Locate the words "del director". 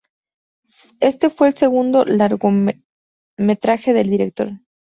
3.93-4.49